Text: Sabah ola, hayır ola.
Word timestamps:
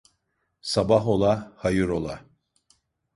Sabah 0.61 1.05
ola, 1.07 1.53
hayır 1.55 1.89
ola. 1.89 2.25